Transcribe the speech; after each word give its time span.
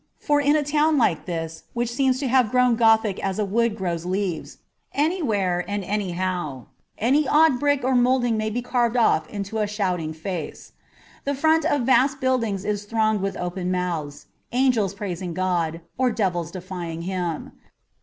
For 0.17 0.41
in 0.41 0.55
a 0.55 0.63
town 0.63 0.97
like 0.97 1.25
this, 1.27 1.65
which 1.73 1.91
seems 1.93 2.17
to 2.21 2.27
have 2.27 2.49
grown 2.49 2.75
Gothic 2.75 3.23
as 3.23 3.37
a 3.37 3.45
wood 3.45 3.75
grows 3.77 4.03
leaves— 4.03 4.57
anywhere 5.05 5.63
and 5.67 5.83
anyhow— 5.83 6.65
any 6.97 7.27
odd 7.27 7.59
brick 7.59 7.83
or 7.83 7.93
moulding 7.93 8.35
may 8.35 8.49
be 8.49 8.63
carved 8.63 8.97
off 8.97 9.29
into 9.29 9.59
a 9.59 9.67
shouting 9.67 10.11
face. 10.11 10.71
The 11.23 11.35
front 11.35 11.65
of 11.65 11.81
vast 11.83 12.19
buildings 12.19 12.65
is 12.65 12.85
thronged 12.85 13.21
with 13.21 13.37
open 13.37 13.69
mouths, 13.69 14.25
angels 14.51 14.95
praising 14.95 15.35
God, 15.35 15.81
or 15.99 16.09
devils 16.09 16.49
defying 16.49 17.03
Him. 17.03 17.51